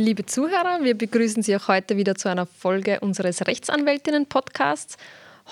[0.00, 4.96] Liebe Zuhörer, wir begrüßen Sie auch heute wieder zu einer Folge unseres Rechtsanwältinnen-Podcasts.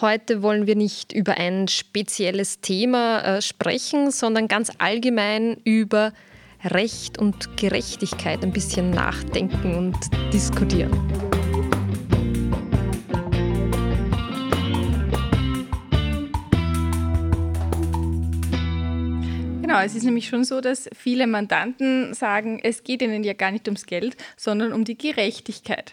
[0.00, 6.12] Heute wollen wir nicht über ein spezielles Thema äh, sprechen, sondern ganz allgemein über
[6.62, 9.96] Recht und Gerechtigkeit ein bisschen nachdenken und
[10.32, 10.92] diskutieren.
[19.76, 23.50] Genau, es ist nämlich schon so, dass viele Mandanten sagen, es geht ihnen ja gar
[23.50, 25.92] nicht ums Geld, sondern um die Gerechtigkeit.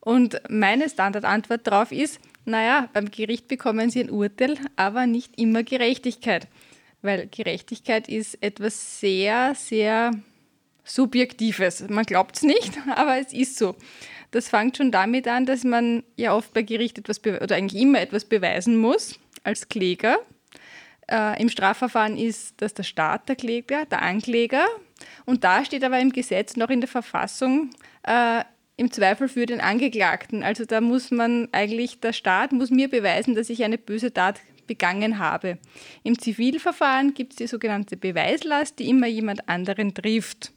[0.00, 5.62] Und meine Standardantwort darauf ist, naja, beim Gericht bekommen sie ein Urteil, aber nicht immer
[5.62, 6.48] Gerechtigkeit.
[7.02, 10.10] Weil Gerechtigkeit ist etwas sehr, sehr
[10.82, 11.88] Subjektives.
[11.88, 13.76] Man glaubt es nicht, aber es ist so.
[14.32, 18.00] Das fängt schon damit an, dass man ja oft bei Gericht etwas oder eigentlich immer
[18.00, 20.18] etwas beweisen muss als Kläger.
[21.10, 24.66] Äh, Im Strafverfahren ist das der Staat der Kläger, der Ankläger.
[25.24, 27.70] Und da steht aber im Gesetz noch in der Verfassung
[28.04, 28.44] äh,
[28.76, 30.42] im Zweifel für den Angeklagten.
[30.42, 34.40] Also da muss man eigentlich, der Staat muss mir beweisen, dass ich eine böse Tat
[34.66, 35.58] begangen habe.
[36.04, 40.52] Im Zivilverfahren gibt es die sogenannte Beweislast, die immer jemand anderen trifft.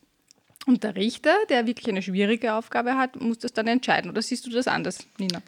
[0.65, 4.11] Und der Richter, der wirklich eine schwierige Aufgabe hat, muss das dann entscheiden.
[4.11, 5.41] Oder siehst du das anders, Nina?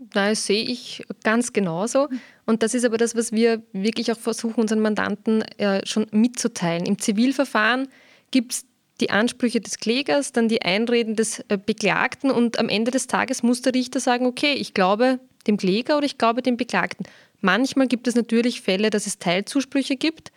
[0.00, 2.08] Das sehe ich ganz genauso.
[2.46, 6.86] Und das ist aber das, was wir wirklich auch versuchen, unseren Mandanten äh, schon mitzuteilen.
[6.86, 7.86] Im Zivilverfahren
[8.30, 8.64] gibt es
[9.00, 13.42] die Ansprüche des Klägers, dann die Einreden des äh, Beklagten und am Ende des Tages
[13.42, 17.04] muss der Richter sagen, okay, ich glaube dem Kläger oder ich glaube dem Beklagten.
[17.42, 20.32] Manchmal gibt es natürlich Fälle, dass es Teilzusprüche gibt,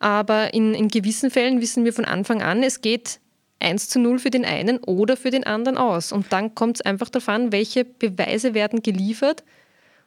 [0.00, 3.20] aber in, in gewissen Fällen wissen wir von Anfang an, es geht
[3.60, 6.12] 1 zu 0 für den einen oder für den anderen aus.
[6.12, 9.44] Und dann kommt es einfach darauf an, welche Beweise werden geliefert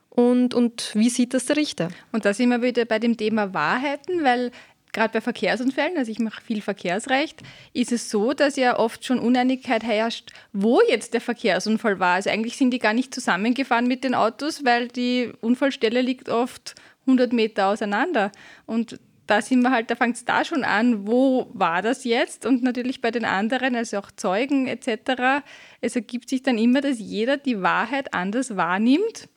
[0.10, 1.90] und, und wie sieht das der Richter.
[2.12, 4.52] Und da sind wir wieder bei dem Thema Wahrheiten, weil
[4.94, 7.42] gerade bei Verkehrsunfällen, also ich mache viel Verkehrsrecht,
[7.74, 12.16] ist es so, dass ja oft schon Uneinigkeit herrscht, wo jetzt der Verkehrsunfall war.
[12.16, 16.76] Also eigentlich sind die gar nicht zusammengefahren mit den Autos, weil die Unfallstelle liegt oft
[17.06, 18.32] 100 Meter auseinander.
[18.66, 19.00] Und
[19.32, 22.46] da sind wir halt, da fängt es da schon an, wo war das jetzt?
[22.46, 25.46] Und natürlich bei den anderen, also auch Zeugen etc.
[25.80, 29.30] Es ergibt sich dann immer, dass jeder die Wahrheit anders wahrnimmt.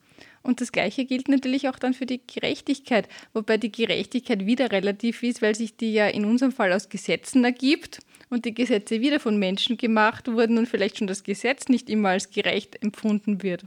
[0.43, 5.23] Und das Gleiche gilt natürlich auch dann für die Gerechtigkeit, wobei die Gerechtigkeit wieder relativ
[5.23, 9.21] ist, weil sich die ja in unserem Fall aus Gesetzen ergibt und die Gesetze wieder
[9.21, 13.63] von Menschen gemacht wurden und vielleicht schon das Gesetz nicht immer als gerecht empfunden wird.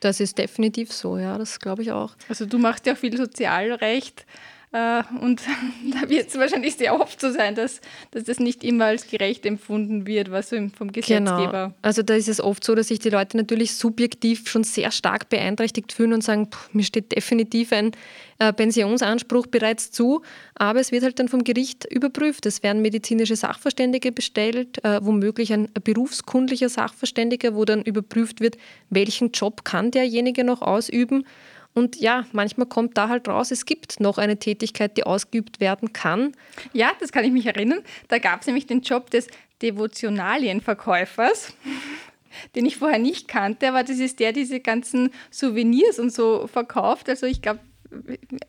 [0.00, 2.14] Das ist definitiv so, ja, das glaube ich auch.
[2.28, 4.26] Also du machst ja auch viel Sozialrecht.
[4.72, 5.42] Äh, und
[5.92, 9.44] da wird es wahrscheinlich sehr oft so sein, dass, dass das nicht immer als gerecht
[9.44, 11.66] empfunden wird, was so vom Gesetzgeber.
[11.66, 11.74] Genau.
[11.82, 15.28] Also da ist es oft so, dass sich die Leute natürlich subjektiv schon sehr stark
[15.28, 17.92] beeinträchtigt fühlen und sagen, pff, mir steht definitiv ein
[18.38, 20.22] äh, Pensionsanspruch bereits zu,
[20.54, 22.46] aber es wird halt dann vom Gericht überprüft.
[22.46, 28.56] Es werden medizinische Sachverständige bestellt, äh, womöglich ein berufskundlicher Sachverständiger, wo dann überprüft wird,
[28.88, 31.26] welchen Job kann derjenige noch ausüben
[31.74, 35.92] und ja, manchmal kommt da halt raus, es gibt noch eine Tätigkeit, die ausgeübt werden
[35.92, 36.32] kann.
[36.72, 37.80] Ja, das kann ich mich erinnern.
[38.08, 39.28] Da gab es nämlich den Job des
[39.62, 41.54] Devotionalienverkäufers
[42.54, 46.46] den ich vorher nicht kannte, aber das ist der, der diese ganzen Souvenirs und so
[46.46, 47.08] verkauft.
[47.08, 47.60] Also ich glaube,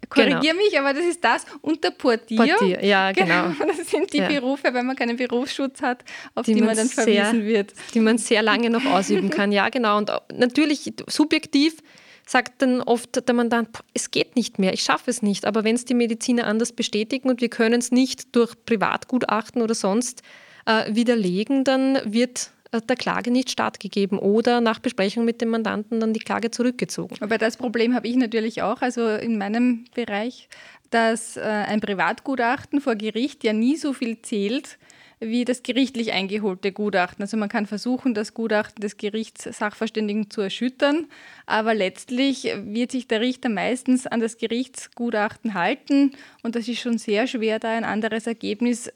[0.09, 0.55] korrigiere genau.
[0.55, 2.37] mich, aber das ist das und der Portier.
[2.37, 3.49] Portier, ja, genau.
[3.49, 3.73] genau.
[3.77, 4.27] Das sind die ja.
[4.27, 6.03] Berufe, wenn man keinen Berufsschutz hat,
[6.35, 7.73] auf die, die man dann verwiesen sehr, wird.
[7.93, 9.97] Die man sehr lange noch ausüben kann, ja, genau.
[9.97, 11.77] Und natürlich subjektiv
[12.25, 15.45] sagt dann oft der Mandant, es geht nicht mehr, ich schaffe es nicht.
[15.45, 19.75] Aber wenn es die Mediziner anders bestätigen und wir können es nicht durch Privatgutachten oder
[19.75, 20.21] sonst
[20.65, 25.99] äh, widerlegen, dann wird äh, der Klage nicht stattgegeben oder nach Besprechung mit dem Mandanten
[25.99, 27.15] dann die Klage zurückgezogen.
[27.19, 30.49] Aber das Problem habe ich natürlich auch, also in meinem Bereich,
[30.89, 34.77] dass äh, ein Privatgutachten vor Gericht ja nie so viel zählt,
[35.23, 37.23] wie das gerichtlich eingeholte Gutachten.
[37.23, 41.07] Also man kann versuchen, das Gutachten des Gerichtssachverständigen zu erschüttern,
[41.45, 46.97] aber letztlich wird sich der Richter meistens an das Gerichtsgutachten halten und das ist schon
[46.97, 48.91] sehr schwer, da ein anderes Ergebnis äh,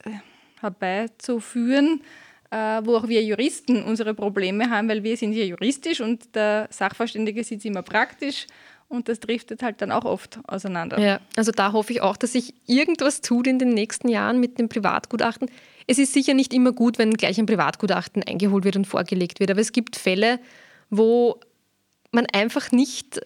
[0.62, 2.02] herbeizuführen,
[2.50, 6.68] äh, wo auch wir Juristen unsere Probleme haben, weil wir sind hier juristisch und der
[6.72, 8.48] Sachverständige sieht es immer praktisch
[8.90, 11.00] und das driftet halt dann auch oft auseinander.
[11.00, 14.60] Ja, also da hoffe ich auch, dass sich irgendwas tut in den nächsten Jahren mit
[14.60, 15.50] dem Privatgutachten.
[15.88, 19.50] Es ist sicher nicht immer gut, wenn gleich ein Privatgutachten eingeholt wird und vorgelegt wird,
[19.50, 20.40] aber es gibt Fälle,
[20.90, 21.40] wo
[22.12, 23.22] man einfach nicht,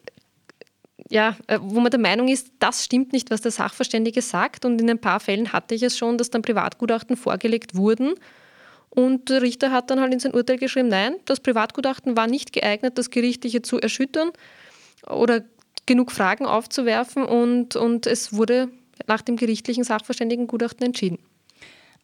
[1.09, 4.65] ja, äh, wo man der Meinung ist, das stimmt nicht, was der Sachverständige sagt.
[4.65, 8.13] Und in ein paar Fällen hatte ich es schon, dass dann Privatgutachten vorgelegt wurden.
[8.89, 12.51] Und der Richter hat dann halt in sein Urteil geschrieben, nein, das Privatgutachten war nicht
[12.51, 14.31] geeignet, das Gerichtliche zu erschüttern
[15.07, 15.43] oder
[15.85, 18.69] genug Fragen aufzuwerfen und, und es wurde
[19.07, 21.19] nach dem gerichtlichen Sachverständigengutachten entschieden.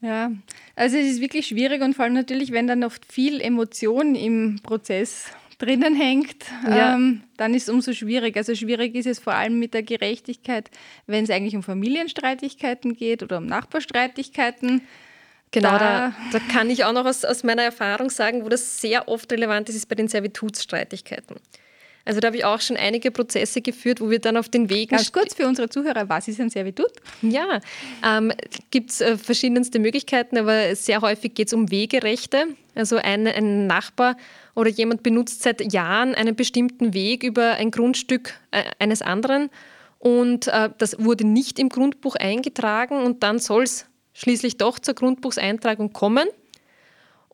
[0.01, 0.31] Ja,
[0.75, 4.59] also es ist wirklich schwierig und vor allem natürlich, wenn dann oft viel Emotion im
[4.61, 5.25] Prozess
[5.57, 6.95] drinnen hängt, ja.
[6.95, 8.37] ähm, dann ist es umso schwierig.
[8.37, 10.69] Also schwierig ist es vor allem mit der Gerechtigkeit,
[11.07, 14.81] wenn es eigentlich um Familienstreitigkeiten geht oder um Nachbarstreitigkeiten.
[15.49, 18.81] Genau, da, da, da, kann ich auch noch aus, aus meiner Erfahrung sagen, wo das
[18.81, 21.37] sehr oft relevant ist, ist bei den Servitutsstreitigkeiten.
[22.07, 24.95] Also da habe ich auch schon einige Prozesse geführt, wo wir dann auf den Wegen...
[24.95, 26.91] Ganz kurz für unsere Zuhörer, was ist ein Servitut?
[27.21, 27.59] Ja,
[28.05, 28.31] ähm,
[28.71, 32.45] gibt es äh, verschiedenste Möglichkeiten, aber sehr häufig geht es um Wegerechte.
[32.75, 34.15] Also ein, ein Nachbar
[34.55, 39.49] oder jemand benutzt seit Jahren einen bestimmten Weg über ein Grundstück äh, eines anderen
[39.99, 44.93] und äh, das wurde nicht im Grundbuch eingetragen und dann soll es schließlich doch zur
[44.93, 46.27] Grundbuchseintragung kommen.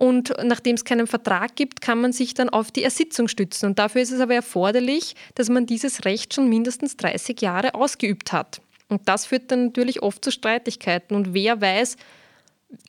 [0.03, 3.67] Und nachdem es keinen Vertrag gibt, kann man sich dann auf die Ersitzung stützen.
[3.67, 8.33] Und dafür ist es aber erforderlich, dass man dieses Recht schon mindestens 30 Jahre ausgeübt
[8.33, 8.59] hat.
[8.89, 11.15] Und das führt dann natürlich oft zu Streitigkeiten.
[11.15, 11.95] Und wer weiß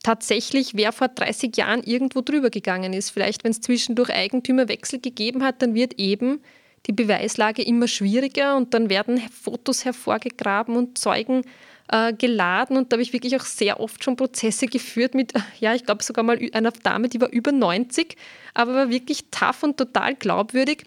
[0.02, 3.10] tatsächlich, wer vor 30 Jahren irgendwo drüber gegangen ist.
[3.10, 6.40] Vielleicht, wenn es zwischendurch Eigentümerwechsel gegeben hat, dann wird eben
[6.86, 11.42] die Beweislage immer schwieriger und dann werden Fotos hervorgegraben und Zeugen
[11.88, 15.74] äh, geladen und da habe ich wirklich auch sehr oft schon Prozesse geführt mit, ja,
[15.74, 18.16] ich glaube sogar mal einer Dame, die war über 90,
[18.54, 20.84] aber war wirklich tough und total glaubwürdig.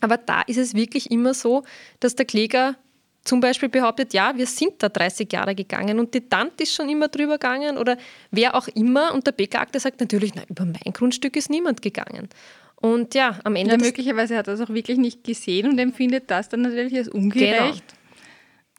[0.00, 1.64] Aber da ist es wirklich immer so,
[1.98, 2.76] dass der Kläger
[3.22, 6.88] zum Beispiel behauptet, ja, wir sind da 30 Jahre gegangen und die Tante ist schon
[6.88, 7.98] immer drüber gegangen oder
[8.30, 12.28] wer auch immer und der Beklagte sagt natürlich, na, über mein Grundstück ist niemand gegangen.
[12.76, 13.72] Und ja, am Ende.
[13.72, 17.08] Ja, möglicherweise hat er das auch wirklich nicht gesehen und empfindet das dann natürlich als
[17.08, 17.84] ungerecht.
[17.86, 17.99] Genau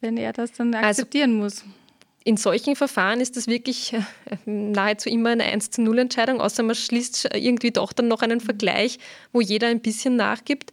[0.02, 1.76] wenn er das dann also akzeptieren also, muss.
[2.24, 4.02] In solchen Verfahren ist das wirklich äh,
[4.46, 8.42] nahezu immer eine 1 zu 0 Entscheidung, außer man schließt irgendwie doch dann noch einen
[8.42, 9.00] Vergleich,
[9.32, 10.72] wo jeder ein bisschen nachgibt.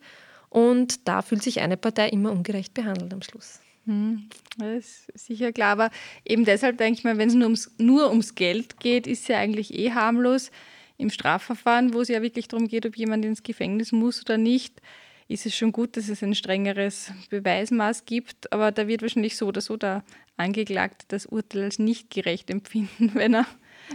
[0.51, 3.61] Und da fühlt sich eine Partei immer ungerecht behandelt am Schluss.
[3.87, 4.29] Hm,
[4.59, 5.91] das ist sicher klar, aber
[6.27, 9.29] eben deshalb denke ich mal, wenn es nur ums, nur ums Geld geht, ist es
[9.29, 10.51] ja eigentlich eh harmlos.
[10.99, 14.83] Im Strafverfahren, wo es ja wirklich darum geht, ob jemand ins Gefängnis muss oder nicht,
[15.29, 19.47] ist es schon gut, dass es ein strengeres Beweismaß gibt, aber da wird wahrscheinlich so
[19.47, 20.03] oder so der
[20.39, 23.47] Angeklagte das Urteil als nicht gerecht empfinden, wenn er,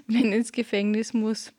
[0.07, 1.51] wenn er ins Gefängnis muss.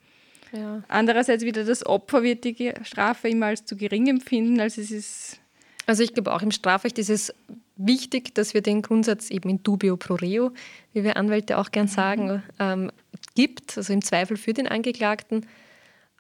[0.52, 0.84] Ja.
[0.86, 5.40] Andererseits wieder das Opfer wird die Strafe immer als zu gering empfinden, als es ist.
[5.86, 7.34] Also ich glaube auch im Strafrecht ist es
[7.76, 10.52] wichtig, dass wir den Grundsatz eben in dubio pro reo,
[10.92, 12.42] wie wir Anwälte auch gern sagen, mhm.
[12.60, 12.92] ähm,
[13.34, 15.46] gibt, also im Zweifel für den Angeklagten.